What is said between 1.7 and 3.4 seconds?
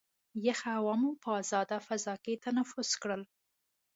فضا کې تنفس کړل.